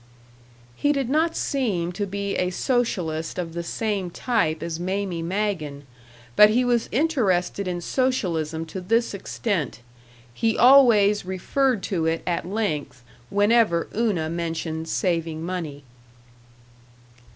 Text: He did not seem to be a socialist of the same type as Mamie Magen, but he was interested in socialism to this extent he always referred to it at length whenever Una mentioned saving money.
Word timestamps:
He 0.75 0.93
did 0.93 1.11
not 1.11 1.35
seem 1.35 1.91
to 1.91 2.07
be 2.07 2.35
a 2.35 2.49
socialist 2.49 3.37
of 3.37 3.53
the 3.53 3.61
same 3.61 4.09
type 4.09 4.63
as 4.63 4.79
Mamie 4.79 5.21
Magen, 5.21 5.85
but 6.35 6.49
he 6.49 6.65
was 6.65 6.89
interested 6.91 7.67
in 7.67 7.81
socialism 7.81 8.65
to 8.65 8.81
this 8.81 9.13
extent 9.13 9.81
he 10.33 10.57
always 10.57 11.23
referred 11.23 11.83
to 11.83 12.07
it 12.07 12.23
at 12.25 12.47
length 12.47 13.03
whenever 13.29 13.87
Una 13.95 14.27
mentioned 14.27 14.87
saving 14.89 15.45
money. 15.45 15.83